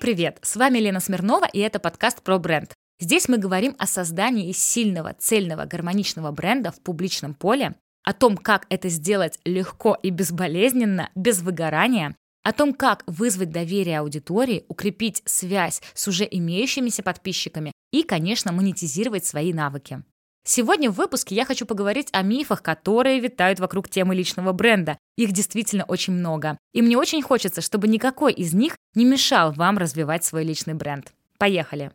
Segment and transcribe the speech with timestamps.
[0.00, 0.38] привет!
[0.40, 2.72] С вами Лена Смирнова, и это подкаст про бренд.
[3.00, 8.64] Здесь мы говорим о создании сильного, цельного, гармоничного бренда в публичном поле, о том, как
[8.70, 15.82] это сделать легко и безболезненно, без выгорания, о том, как вызвать доверие аудитории, укрепить связь
[15.92, 20.02] с уже имеющимися подписчиками и, конечно, монетизировать свои навыки.
[20.44, 24.98] Сегодня в выпуске я хочу поговорить о мифах, которые витают вокруг темы личного бренда.
[25.16, 26.56] Их действительно очень много.
[26.72, 31.12] И мне очень хочется, чтобы никакой из них не мешал вам развивать свой личный бренд.
[31.38, 31.92] Поехали!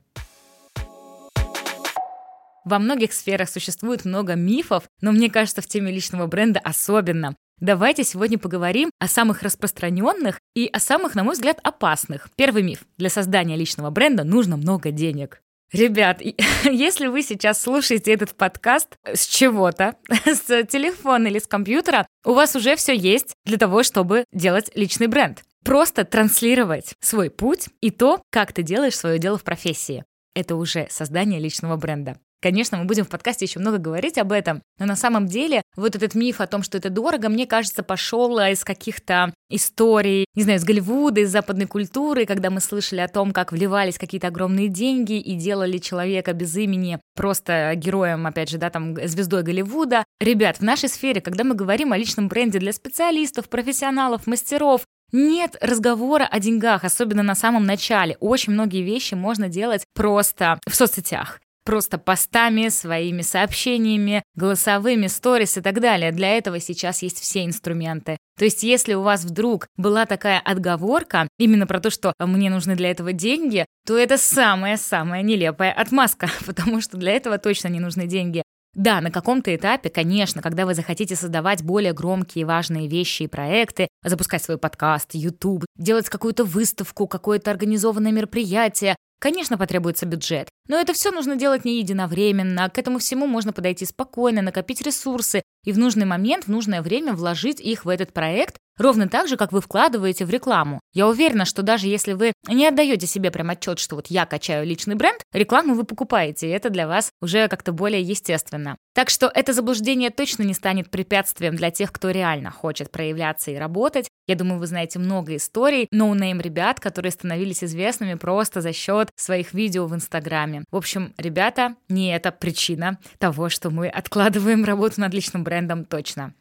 [2.66, 7.36] Во многих сферах существует много мифов, но мне кажется, в теме личного бренда особенно.
[7.60, 12.30] Давайте сегодня поговорим о самых распространенных и о самых, на мой взгляд, опасных.
[12.36, 12.86] Первый миф.
[12.98, 15.42] Для создания личного бренда нужно много денег.
[15.72, 16.22] Ребят,
[16.64, 22.56] если вы сейчас слушаете этот подкаст с чего-то, с телефона или с компьютера, у вас
[22.56, 25.44] уже все есть для того, чтобы делать личный бренд.
[25.64, 30.06] Просто транслировать свой путь и то, как ты делаешь свое дело в профессии.
[30.36, 32.18] Это уже создание личного бренда.
[32.46, 35.96] Конечно, мы будем в подкасте еще много говорить об этом, но на самом деле вот
[35.96, 40.60] этот миф о том, что это дорого, мне кажется, пошел из каких-то историй, не знаю,
[40.60, 45.20] из Голливуда, из западной культуры, когда мы слышали о том, как вливались какие-то огромные деньги
[45.20, 50.04] и делали человека без имени просто героем, опять же, да, там, звездой Голливуда.
[50.20, 55.58] Ребят, в нашей сфере, когда мы говорим о личном бренде для специалистов, профессионалов, мастеров, нет
[55.62, 58.18] разговора о деньгах, особенно на самом начале.
[58.20, 65.62] Очень многие вещи можно делать просто в соцсетях просто постами, своими сообщениями, голосовыми, сторис и
[65.62, 66.12] так далее.
[66.12, 68.18] Для этого сейчас есть все инструменты.
[68.38, 72.76] То есть, если у вас вдруг была такая отговорка именно про то, что мне нужны
[72.76, 78.08] для этого деньги, то это самая-самая нелепая отмазка, потому что для этого точно не нужны
[78.08, 78.44] деньги.
[78.76, 83.28] Да, на каком-то этапе, конечно, когда вы захотите создавать более громкие и важные вещи и
[83.28, 90.78] проекты, запускать свой подкаст, YouTube, делать какую-то выставку, какое-то организованное мероприятие, Конечно, потребуется бюджет, но
[90.78, 92.70] это все нужно делать не единовременно.
[92.70, 97.14] К этому всему можно подойти спокойно, накопить ресурсы и в нужный момент, в нужное время
[97.14, 100.80] вложить их в этот проект, ровно так же, как вы вкладываете в рекламу.
[100.94, 104.64] Я уверена, что даже если вы не отдаете себе прям отчет, что вот я качаю
[104.64, 108.78] личный бренд, рекламу вы покупаете, и это для вас уже как-то более естественно.
[108.94, 113.56] Так что это заблуждение точно не станет препятствием для тех, кто реально хочет проявляться и
[113.56, 114.08] работать.
[114.28, 119.10] Я думаю, вы знаете много историй no name ребят, которые становились известными просто за счет
[119.16, 120.64] своих видео в Инстаграме.
[120.72, 126.34] В общем, ребята, не это причина того, что мы откладываем работу над личным брендом точно.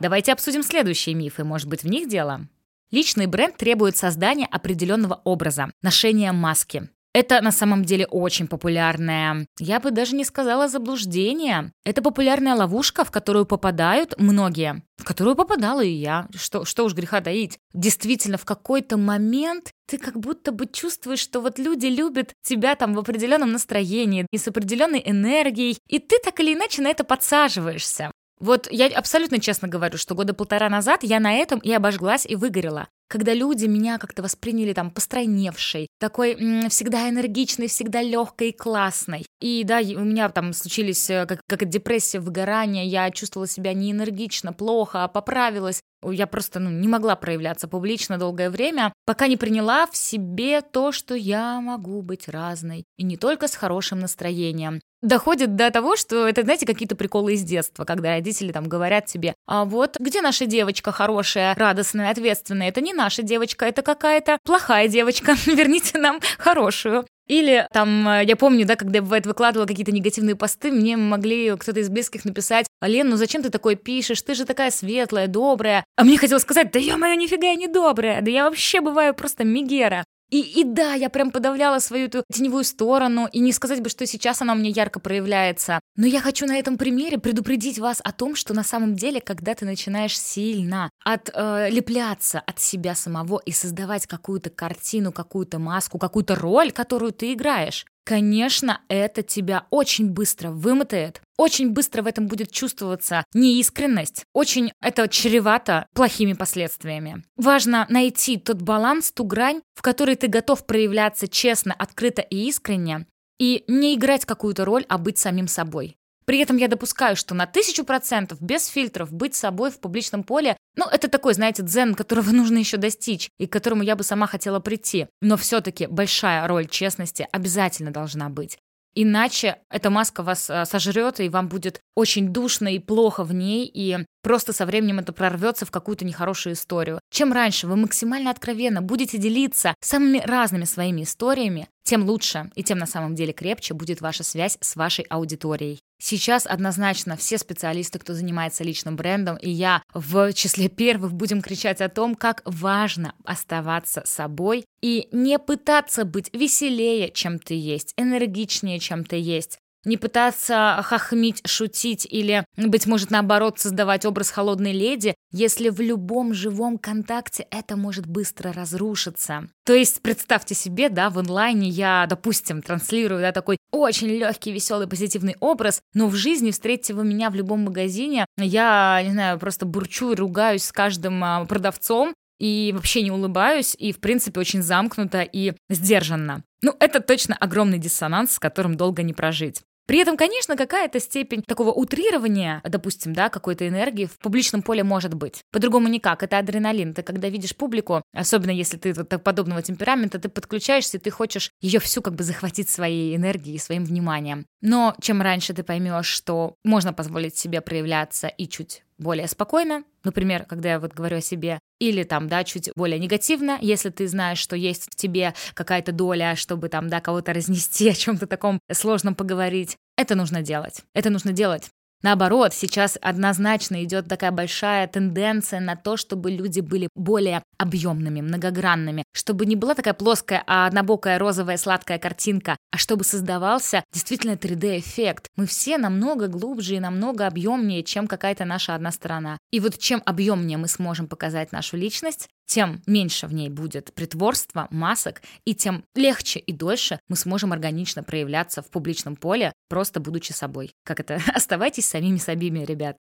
[0.00, 2.48] Давайте обсудим следующие мифы, может быть, в них дело?
[2.90, 6.88] Личный бренд требует создания определенного образа, ношения маски.
[7.14, 11.72] Это на самом деле очень популярное, я бы даже не сказала заблуждение.
[11.84, 16.26] Это популярная ловушка, в которую попадают многие, в которую попадала и я.
[16.34, 17.58] Что, что уж греха таить.
[17.74, 22.94] Действительно, в какой-то момент ты как будто бы чувствуешь, что вот люди любят тебя там
[22.94, 28.10] в определенном настроении и с определенной энергией, и ты так или иначе на это подсаживаешься.
[28.42, 32.34] Вот я абсолютно честно говорю, что года полтора назад я на этом и обожглась, и
[32.34, 38.56] выгорела когда люди меня как-то восприняли там постройневшей, такой м- всегда энергичной, всегда легкой и
[38.56, 39.26] классной.
[39.38, 43.92] И да, у меня там случились э, как, как депрессия, выгорание, я чувствовала себя не
[43.92, 45.82] энергично, плохо, а поправилась.
[46.02, 50.90] Я просто ну, не могла проявляться публично долгое время, пока не приняла в себе то,
[50.90, 52.84] что я могу быть разной.
[52.96, 57.42] И не только с хорошим настроением, доходит до того, что это, знаете, какие-то приколы из
[57.42, 62.80] детства, когда родители там говорят тебе, а вот где наша девочка хорошая, радостная, ответственная, это
[62.80, 67.04] не наша девочка, это какая-то плохая девочка, верните нам хорошую.
[67.28, 71.56] Или там, э, я помню, да, когда я бывает выкладывала какие-то негативные посты, мне могли
[71.56, 74.22] кто-то из близких написать, Лен, ну зачем ты такое пишешь?
[74.22, 75.84] Ты же такая светлая, добрая.
[75.96, 79.14] А мне хотелось сказать, да я моя нифига я не добрая, да я вообще бываю
[79.14, 80.04] просто мигера.
[80.32, 84.06] И, и да, я прям подавляла свою эту теневую сторону, и не сказать бы, что
[84.06, 85.78] сейчас она у меня ярко проявляется.
[85.94, 89.54] Но я хочу на этом примере предупредить вас о том, что на самом деле, когда
[89.54, 96.34] ты начинаешь сильно отлепляться э, от себя самого и создавать какую-то картину, какую-то маску, какую-то
[96.34, 102.50] роль, которую ты играешь, Конечно, это тебя очень быстро вымотает, очень быстро в этом будет
[102.50, 107.22] чувствоваться неискренность, очень это чревато плохими последствиями.
[107.36, 113.06] Важно найти тот баланс, ту грань, в которой ты готов проявляться честно, открыто и искренне,
[113.38, 115.96] и не играть какую-то роль, а быть самим собой.
[116.24, 120.56] При этом я допускаю, что на тысячу процентов без фильтров быть собой в публичном поле,
[120.76, 124.26] ну, это такой, знаете, дзен, которого нужно еще достичь, и к которому я бы сама
[124.26, 125.06] хотела прийти.
[125.20, 128.58] Но все-таки большая роль честности обязательно должна быть.
[128.94, 133.70] Иначе эта маска вас э, сожрет, и вам будет очень душно и плохо в ней,
[133.72, 137.00] и просто со временем это прорвется в какую-то нехорошую историю.
[137.10, 142.78] Чем раньше вы максимально откровенно будете делиться самыми разными своими историями, тем лучше и тем
[142.78, 145.80] на самом деле крепче будет ваша связь с вашей аудиторией.
[146.04, 151.80] Сейчас однозначно все специалисты, кто занимается личным брендом, и я в числе первых будем кричать
[151.80, 158.80] о том, как важно оставаться собой и не пытаться быть веселее, чем ты есть, энергичнее,
[158.80, 165.14] чем ты есть, не пытаться хохмить, шутить или, быть может, наоборот, создавать образ холодной леди,
[165.32, 169.48] если в любом живом контакте это может быстро разрушиться.
[169.64, 174.86] То есть представьте себе, да, в онлайне я, допустим, транслирую да, такой очень легкий, веселый,
[174.86, 179.66] позитивный образ, но в жизни встретите вы меня в любом магазине, я, не знаю, просто
[179.66, 185.22] бурчу ругаюсь с каждым а, продавцом, и вообще не улыбаюсь, и, в принципе, очень замкнуто
[185.22, 186.42] и сдержанно.
[186.60, 189.62] Ну, это точно огромный диссонанс, с которым долго не прожить.
[189.86, 195.14] При этом, конечно, какая-то степень такого утрирования, допустим, да, какой-то энергии в публичном поле может
[195.14, 195.42] быть.
[195.50, 196.22] По-другому никак.
[196.22, 196.94] Это адреналин.
[196.94, 201.10] Ты когда видишь публику, особенно если ты вот так подобного темперамента, ты подключаешься, и ты
[201.10, 204.46] хочешь ее всю как бы захватить своей энергией, своим вниманием.
[204.60, 210.44] Но чем раньше ты поймешь, что можно позволить себе проявляться и чуть более спокойно, например,
[210.44, 214.38] когда я вот говорю о себе, или там, да, чуть более негативно, если ты знаешь,
[214.38, 219.14] что есть в тебе какая-то доля, чтобы там, да, кого-то разнести, о чем-то таком сложном
[219.14, 219.76] поговорить.
[219.96, 220.82] Это нужно делать.
[220.94, 221.70] Это нужно делать.
[222.02, 229.04] Наоборот, сейчас однозначно идет такая большая тенденция на то, чтобы люди были более объемными, многогранными,
[229.12, 235.28] чтобы не была такая плоская, а однобокая розовая сладкая картинка, а чтобы создавался действительно 3D-эффект.
[235.36, 239.38] Мы все намного глубже и намного объемнее, чем какая-то наша одна сторона.
[239.52, 244.68] И вот чем объемнее мы сможем показать нашу личность, тем меньше в ней будет притворства,
[244.70, 250.32] масок, и тем легче и дольше мы сможем органично проявляться в публичном поле, просто будучи
[250.32, 250.72] собой.
[250.84, 251.18] Как это?
[251.34, 252.98] Оставайтесь самими собими, ребят.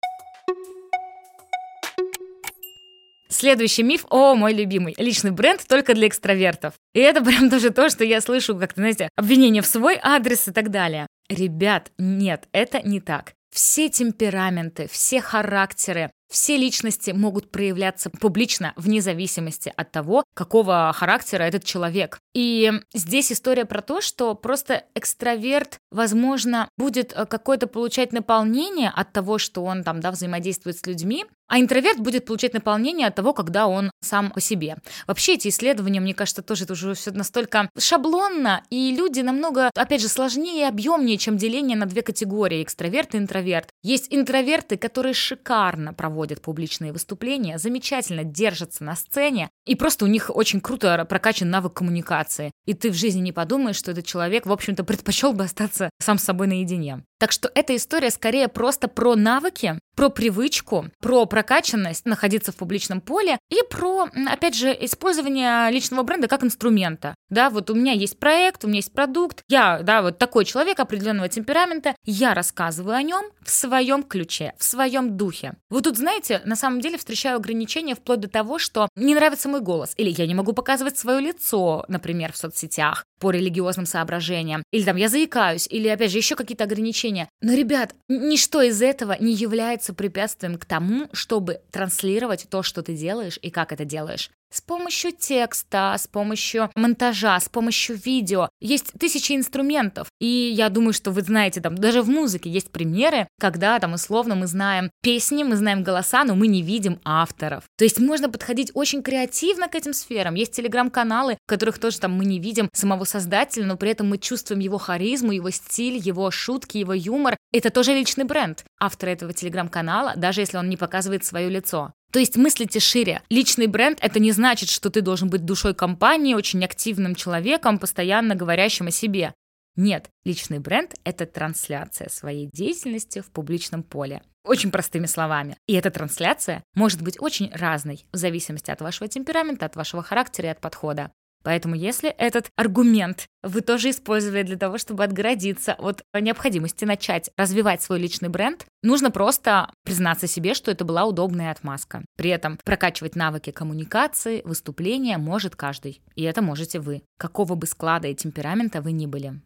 [3.28, 6.72] Следующий миф, о, мой любимый, личный бренд только для экстравертов.
[6.94, 10.52] И это прям тоже то, что я слышу, как-то, знаете, обвинения в свой адрес и
[10.52, 11.06] так далее.
[11.28, 13.34] Ребят, нет, это не так.
[13.54, 21.44] Все темпераменты, все характеры, все личности могут проявляться публично вне зависимости от того, какого характера
[21.44, 22.18] этот человек.
[22.34, 29.12] И здесь история про то, что просто экстраверт, возможно, будет э, какое-то получать наполнение от
[29.12, 33.32] того, что он там, да, взаимодействует с людьми, а интроверт будет получать наполнение от того,
[33.32, 34.76] когда он сам по себе.
[35.06, 40.00] Вообще эти исследования, мне кажется, тоже это уже все настолько шаблонно, и люди намного, опять
[40.00, 43.68] же, сложнее и объемнее, чем деление на две категории, экстраверт и интроверт.
[43.82, 50.30] Есть интроверты, которые шикарно проводят публичные выступления, замечательно держатся на сцене, и просто у них
[50.34, 52.50] очень круто прокачан навык коммуникации.
[52.66, 56.18] И ты в жизни не подумаешь, что этот человек, в общем-то, предпочел бы остаться сам
[56.18, 57.04] с собой наедине.
[57.24, 63.00] Так что эта история скорее просто про навыки, про привычку, про прокачанность находиться в публичном
[63.00, 67.14] поле и про, опять же, использование личного бренда как инструмента.
[67.30, 70.80] Да, вот у меня есть проект, у меня есть продукт, я, да, вот такой человек
[70.80, 75.54] определенного темперамента, я рассказываю о нем в своем ключе, в своем духе.
[75.70, 79.60] Вот тут, знаете, на самом деле встречаю ограничения вплоть до того, что не нравится мой
[79.60, 84.82] голос, или я не могу показывать свое лицо, например, в соцсетях по религиозным соображениям, или
[84.82, 87.13] там я заикаюсь, или, опять же, еще какие-то ограничения.
[87.40, 92.94] Но, ребят, ничто из этого не является препятствием к тому, чтобы транслировать то, что ты
[92.94, 98.48] делаешь и как это делаешь с помощью текста, с помощью монтажа, с помощью видео.
[98.60, 100.06] Есть тысячи инструментов.
[100.20, 104.36] И я думаю, что вы знаете, там даже в музыке есть примеры, когда там условно
[104.36, 107.64] мы знаем песни, мы знаем голоса, но мы не видим авторов.
[107.76, 110.34] То есть можно подходить очень креативно к этим сферам.
[110.34, 114.18] Есть телеграм-каналы, в которых тоже там мы не видим самого создателя, но при этом мы
[114.18, 117.36] чувствуем его харизму, его стиль, его шутки, его юмор.
[117.52, 121.92] Это тоже личный бренд автора этого телеграм-канала, даже если он не показывает свое лицо.
[122.14, 123.22] То есть мыслите шире.
[123.28, 128.36] Личный бренд— это не значит, что ты должен быть душой компании, очень активным человеком, постоянно
[128.36, 129.34] говорящим о себе.
[129.74, 134.22] Нет, личный бренд— это трансляция своей деятельности в публичном поле.
[134.44, 135.56] Очень простыми словами.
[135.66, 140.46] И эта трансляция может быть очень разной в зависимости от вашего темперамента, от вашего характера
[140.46, 141.10] и от подхода.
[141.44, 147.82] Поэтому если этот аргумент вы тоже использовали для того, чтобы отгородиться от необходимости начать развивать
[147.82, 152.02] свой личный бренд, нужно просто признаться себе, что это была удобная отмазка.
[152.16, 156.00] При этом прокачивать навыки коммуникации, выступления может каждый.
[156.16, 159.40] И это можете вы, какого бы склада и темперамента вы ни были.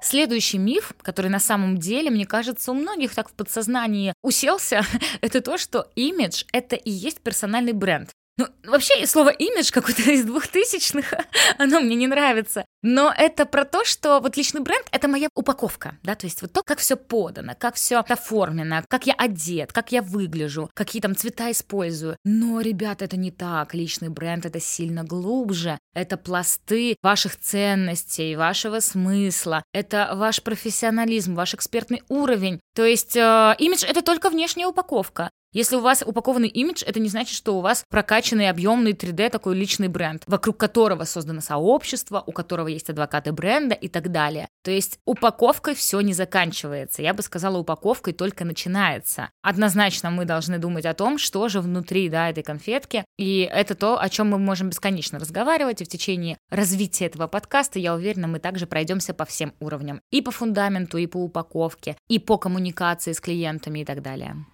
[0.00, 4.82] Следующий миф, который на самом деле, мне кажется, у многих так в подсознании уселся,
[5.20, 8.10] это то, что имидж— это и есть персональный бренд.
[8.38, 11.12] Ну, вообще, слово «имидж» какое-то из двухтысячных,
[11.58, 12.64] оно мне не нравится.
[12.80, 16.52] Но это про то, что вот личный бренд— это моя упаковка, да, то есть вот
[16.52, 21.14] то, как все подано, как все оформлено, как я одет, как я выгляжу, какие там
[21.14, 22.16] цвета использую.
[22.24, 23.74] Но, ребята, это не так.
[23.74, 25.78] Личный бренд— это сильно глубже.
[25.94, 29.62] Это пласты ваших ценностей, вашего смысла.
[29.74, 32.60] Это ваш профессионализм, ваш экспертный уровень.
[32.74, 35.30] То есть э, имидж— это только внешняя упаковка.
[35.52, 39.54] Если у вас упакованный имидж, это не значит, что у вас прокачанный, объемный 3D такой
[39.54, 44.48] личный бренд, вокруг которого создано сообщество, у которого есть адвокаты бренда и так далее.
[44.64, 47.02] То есть упаковкой все не заканчивается.
[47.02, 49.28] Я бы сказала, упаковкой только начинается.
[49.42, 53.04] Однозначно мы должны думать о том, что же внутри да, этой конфетки.
[53.18, 55.82] И это то, о чем мы можем бесконечно разговаривать.
[55.82, 60.00] И в течение развития этого подкаста, я уверена, мы также пройдемся по всем уровням.
[60.10, 64.46] И по фундаменту, и по упаковке, и по коммуникации с клиентами и так далее.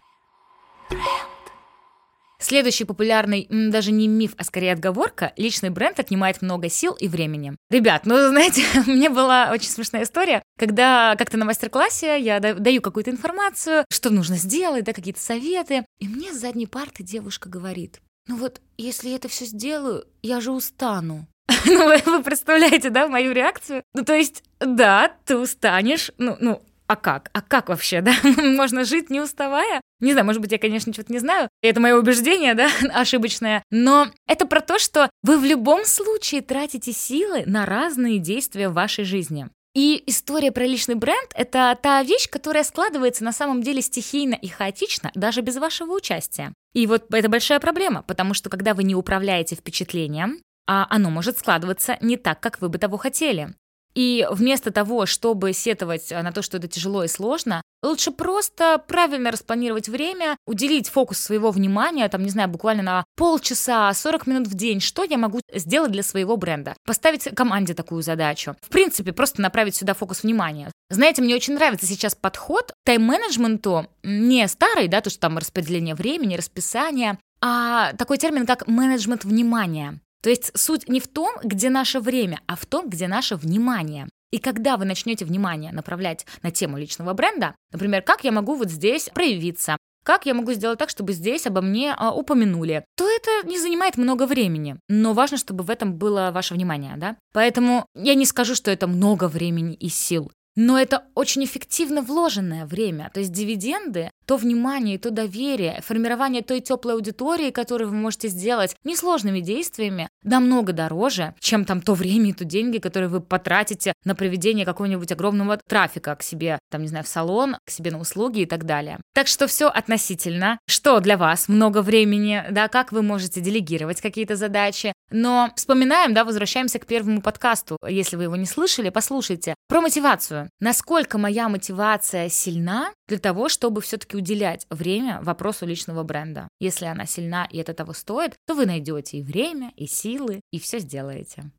[2.41, 7.57] Следующий популярный, даже не миф, а скорее отговорка, личный бренд отнимает много сил и времени.
[7.69, 12.81] Ребят, ну, знаете, у меня была очень смешная история, когда как-то на мастер-классе я даю
[12.81, 18.01] какую-то информацию, что нужно сделать, да, какие-то советы, и мне с задней парты девушка говорит,
[18.29, 21.27] ну вот, если я это все сделаю, я же устану.
[21.67, 23.83] Ну, вы представляете, да, мою реакцию?
[23.93, 27.31] Ну, то есть, да, ты устанешь, ну, ну, а как?
[27.35, 28.15] А как вообще, да?
[28.25, 29.81] Можно жить не уставая?
[30.01, 31.49] Не знаю, может быть, я, конечно, что-то не знаю.
[31.61, 33.63] Это мое убеждение, да, ошибочное.
[33.71, 38.75] Но это про то, что вы в любом случае тратите силы на разные действия в
[38.75, 39.49] вашей жизни.
[39.75, 44.49] И история про личный бренд— это та вещь, которая складывается на самом деле стихийно и
[44.49, 46.55] хаотично, даже без вашего участия.
[46.73, 51.39] И вот это большая проблема, потому что когда вы не управляете впечатлением, а оно может
[51.39, 53.55] складываться не так, как вы бы того хотели.
[53.95, 59.31] И вместо того, чтобы сетовать на то, что это тяжело и сложно, лучше просто правильно
[59.31, 64.55] распланировать время, уделить фокус своего внимания, там, не знаю, буквально на полчаса, 40 минут в
[64.55, 66.75] день, что я могу сделать для своего бренда.
[66.87, 68.57] Поставить команде такую задачу.
[68.63, 70.71] В принципе, просто направить сюда фокус внимания.
[70.91, 76.37] Знаете, мне очень нравится сейчас подход тайм-менеджменту, не старый, да, то, что там распределение времени,
[76.37, 80.01] расписание, а такой термин, как менеджмент внимания.
[80.23, 84.09] То есть суть не в том, где наше время, а в том, где наше внимание.
[84.31, 88.71] И когда вы начнете внимание направлять на тему личного бренда, например, как я могу вот
[88.71, 93.47] здесь проявиться, как я могу сделать так, чтобы здесь обо мне а, упомянули, то это
[93.47, 94.77] не занимает много времени.
[94.89, 97.17] Но важно, чтобы в этом было ваше внимание, да?
[97.33, 100.31] Поэтому я не скажу, что это много времени и сил.
[100.57, 103.11] Но это очень эффективно вложенное время.
[103.15, 108.77] То есть дивиденды, то внимание, то доверие, формирование той теплой аудитории, которую вы можете сделать
[108.85, 114.15] несложными действиями, намного дороже, чем там то время и то деньги, которые вы потратите на
[114.15, 118.41] проведение какого-нибудь огромного трафика к себе, там, не знаю, в салон, к себе на услуги
[118.41, 118.99] и так далее.
[119.15, 120.59] Так что все относительно.
[120.69, 124.93] Что для вас много времени, да, как вы можете делегировать какие-то задачи.
[125.11, 127.79] Но вспоминаем, да, возвращаемся к первому подкасту.
[127.89, 129.55] Если вы его не слышали, послушайте.
[129.69, 136.49] Про мотивацию насколько моя мотивация сильна для того, чтобы все-таки уделять время вопросу личного бренда.
[136.61, 140.59] Если она сильна и это того стоит, то вы найдете и время, и силы, и
[140.59, 141.51] все сделаете.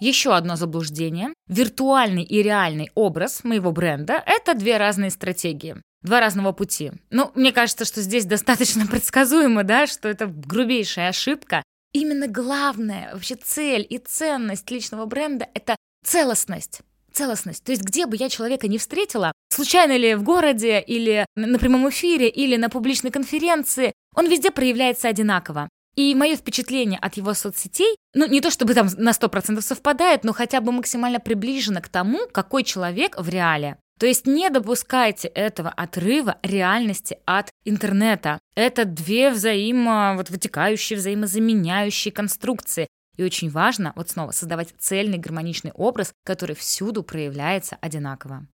[0.00, 1.34] Еще одно заблуждение.
[1.48, 5.76] Виртуальный и реальный образ моего бренда– это две разные стратегии.
[6.02, 6.92] Два разного пути.
[7.10, 11.62] Ну, мне кажется, что здесь достаточно предсказуемо, да, что это грубейшая ошибка.
[11.92, 16.82] Именно главная вообще цель и ценность личного бренда– это целостность.
[17.18, 17.64] Целостность.
[17.64, 21.88] То есть где бы я человека не встретила, случайно ли в городе, или на прямом
[21.88, 25.68] эфире, или на публичной конференции, он везде проявляется одинаково.
[25.96, 30.32] И мое впечатление от его соцсетей, ну не то чтобы там на 100% совпадает, но
[30.32, 33.78] хотя бы максимально приближено к тому, какой человек в реале.
[33.98, 38.38] То есть не допускайте этого отрыва реальности от интернета.
[38.54, 42.86] Это две взаимо, вот, вытекающие, взаимозаменяющие конструкции.
[43.18, 48.46] И очень важно, вот снова, создавать цельный гармоничный образ, который всюду проявляется одинаково.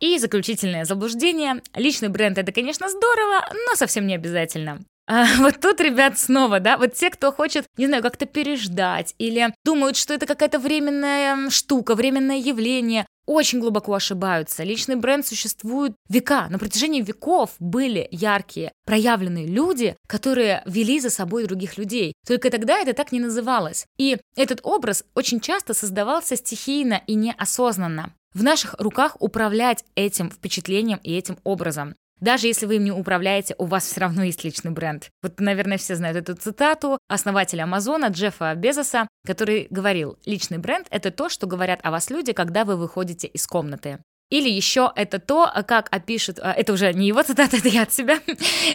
[0.00, 1.62] И заключительное заблуждение.
[1.74, 4.80] Личный бренд это, конечно, здорово, но совсем не обязательно.
[5.06, 9.54] А вот тут, ребят, снова, да, вот те, кто хочет, не знаю, как-то переждать или
[9.64, 14.64] думают, что это какая-то временная штука, временное явление, очень глубоко ошибаются.
[14.64, 16.48] Личный бренд существует века.
[16.48, 22.14] На протяжении веков были яркие, проявленные люди, которые вели за собой других людей.
[22.26, 23.86] Только тогда это так не называлось.
[23.96, 28.12] И этот образ очень часто создавался стихийно и неосознанно.
[28.34, 31.94] В наших руках управлять этим впечатлением и этим образом.
[32.22, 35.10] Даже если вы им не управляете, у вас все равно есть личный бренд.
[35.24, 41.10] Вот, наверное, все знают эту цитату основателя Амазона Джеффа Безоса, который говорил, личный бренд— это
[41.10, 43.98] то, что говорят о вас люди, когда вы выходите из комнаты.
[44.30, 47.92] Или еще это то, как опишет, а, это уже не его цитата, это я от
[47.92, 48.20] себя,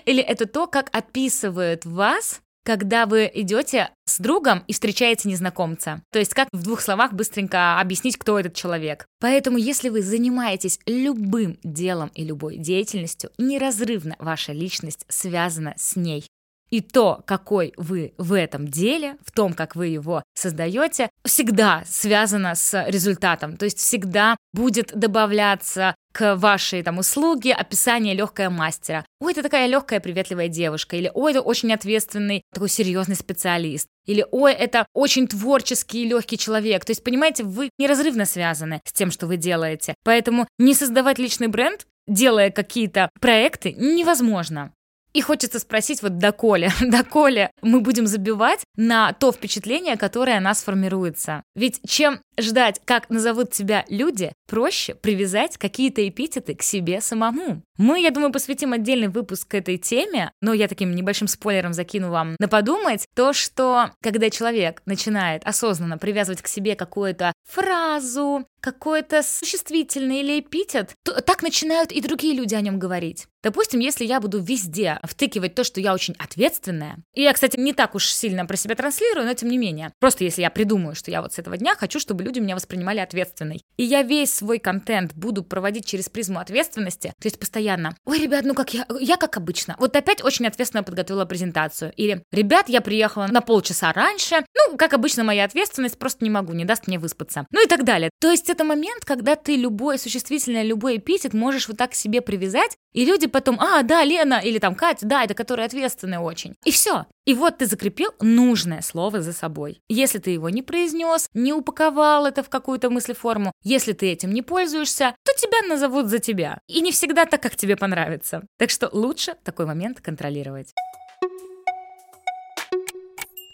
[0.04, 6.04] или это то, как описывают вас когда вы идете с другом и встречаете незнакомца.
[6.12, 9.08] То есть как в двух словах быстренько объяснить, кто этот человек.
[9.22, 16.28] Поэтому если вы занимаетесь любым делом и любой деятельностью, неразрывно ваша личность связана с ней.
[16.70, 22.56] И то, какой вы в этом деле, в том, как вы его создаете, всегда связано
[22.56, 23.58] с результатом.
[23.58, 29.06] То есть всегда будет добавляться к вашей там услуге описание легкая мастера.
[29.22, 30.96] Ой, это такая легкая, приветливая девушка.
[30.96, 33.88] Или ой, это очень ответственный, такой серьезный специалист.
[34.06, 36.86] Или ой, это очень творческий и легкий человек.
[36.86, 39.94] То есть, понимаете, вы неразрывно связаны с тем, что вы делаете.
[40.04, 44.74] Поэтому не создавать личный бренд, делая какие-то проекты, невозможно.
[45.18, 50.64] И хочется спросить, вот доколе, доколе мы будем забивать на то впечатление, которое о нас
[50.64, 51.44] формируется.
[51.56, 57.64] Ведь чем ждать, как назовут тебя люди, проще привязать какие-то эпитеты к себе самому.
[57.78, 62.36] Мы, я думаю, посвятим отдельный выпуск этой теме, но я таким небольшим спойлером закину вам
[62.40, 70.22] на подумать, то, что когда человек начинает осознанно привязывать к себе какую-то фразу, какой-то существительный
[70.22, 73.28] или эпитет, то так начинают и другие люди о нем говорить.
[73.44, 77.74] Допустим, если я буду везде втыкивать то, что я очень ответственная, и я, кстати, не
[77.74, 81.12] так уж сильно про себя транслирую, но тем не менее, просто если я придумаю, что
[81.12, 84.60] я вот с этого дня хочу, чтобы люди меня воспринимали ответственной, и я весь свой
[84.60, 89.18] контент буду проводить через призму ответственности, то есть постоянно, ой, ребят, ну как я, я
[89.18, 94.46] как обычно, вот опять очень ответственно подготовила презентацию, или, ребят, я приехала на полчаса раньше,
[94.56, 97.84] ну, как обычно, моя ответственность просто не могу, не даст мне выспаться, ну и так
[97.84, 98.10] далее.
[98.20, 102.78] То есть это момент, когда ты любой существительное, любой эпитет можешь вот так себе привязать,
[102.98, 106.56] и люди потом, а, да, Лена, или там Катя, да, это которая ответственная очень.
[106.66, 107.06] И все.
[107.28, 109.84] И вот ты закрепил нужное слово за собой.
[109.88, 114.42] Если ты его не произнес, не упаковал это в какую-то мыслеформу, если ты этим не
[114.42, 116.60] пользуешься, то тебя назовут за тебя.
[116.68, 118.42] И не всегда так, как тебе понравится.
[118.58, 120.74] Так что лучше такой момент контролировать.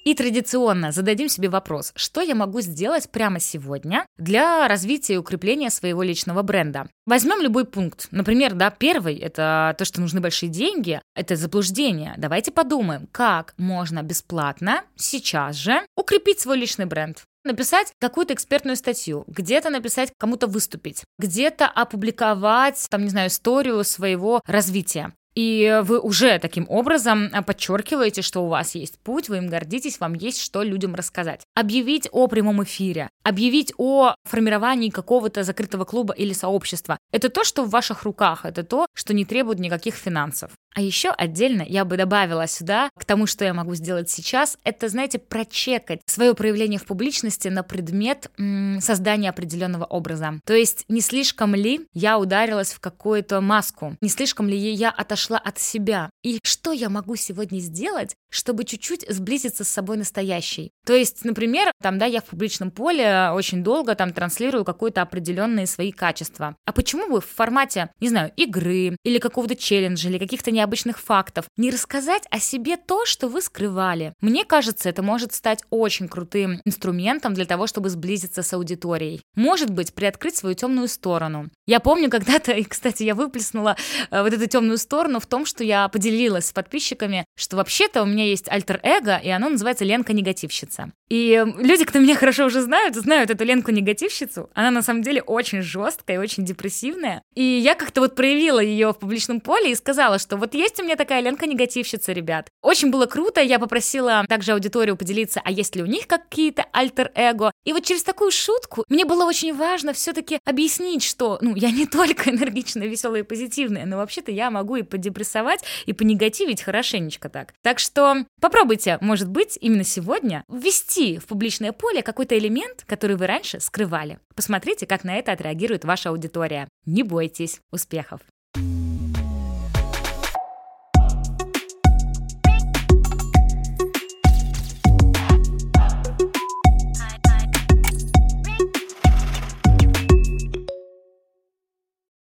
[0.03, 5.69] И традиционно зададим себе вопрос, что я могу сделать прямо сегодня для развития и укрепления
[5.69, 6.87] своего личного бренда.
[7.05, 8.07] Возьмем любой пункт.
[8.11, 12.15] Например, да, первый— это то, что нужны большие деньги, это заблуждение.
[12.17, 19.25] Давайте подумаем, как можно бесплатно сейчас же укрепить свой личный бренд написать какую-то экспертную статью,
[19.27, 25.13] где-то написать кому-то выступить, где-то опубликовать, там, не знаю, историю своего развития.
[25.35, 29.99] И вы уже таким образом а, подчеркиваете, что у вас есть путь, вы им гордитесь,
[29.99, 31.41] вам есть что людям рассказать.
[31.55, 36.97] Объявить о прямом эфире, объявить о формировании какого-то закрытого клуба или сообщества.
[37.11, 40.51] Это то, что в ваших руках, это то, что не требует никаких финансов.
[40.75, 44.87] А еще отдельно я бы добавила сюда, к тому, что я могу сделать сейчас, это,
[44.89, 50.39] знаете, прочекать свое проявление в публичности на предмет м- создания определенного образа.
[50.45, 55.37] То есть не слишком ли я ударилась в какую-то маску, не слишком ли я отошла
[55.37, 60.71] от себя, и что я могу сегодня сделать, чтобы чуть-чуть сблизиться с собой настоящей.
[60.85, 65.67] То есть, например, там, да, я в публичном поле очень долго там транслирую какое-то определенные
[65.67, 66.55] свои качества.
[66.65, 71.45] А почему бы в формате, не знаю, игры или какого-то челленджа или каких-то необычных фактов
[71.57, 74.13] не рассказать о себе то, что вы скрывали?
[74.21, 79.21] Мне кажется, это может стать очень крутым инструментом для того, чтобы сблизиться с аудиторией.
[79.35, 81.49] Может быть, приоткрыть свою темную сторону.
[81.67, 83.75] Я помню когда-то, и, кстати, я выплеснула
[84.09, 88.05] э, вот эту темную сторону в том, что я поделилась с подписчиками, что вообще-то у
[88.05, 90.93] меня есть альтер-эго, и оно называется Ленка-негативщица.
[91.09, 94.49] И люди, кто меня хорошо уже знают, знают эту Ленку-негативщицу.
[94.53, 97.21] Она на самом деле очень жесткая и очень депрессивная.
[97.35, 100.95] И я как-то вот проявила ее в публичном поле и сказала, что есть у меня
[100.95, 102.49] такая Ленка-негативщица, ребят.
[102.61, 107.51] Очень было круто, я попросила также аудиторию поделиться, а есть ли у них какие-то альтер-эго.
[107.63, 111.85] И вот через такую шутку мне было очень важно все-таки объяснить, что, ну, я не
[111.93, 117.53] только энергичная, веселая и позитивная, но вообще-то я могу и подепрессовать, и понегативить хорошенечко так.
[117.61, 123.27] Так что попробуйте, может быть, именно сегодня ввести в публичное поле какой-то элемент, который вы
[123.27, 124.19] раньше скрывали.
[124.35, 126.67] Посмотрите, как на это отреагирует ваша аудитория.
[126.85, 127.59] Не бойтесь.
[127.71, 128.21] Успехов!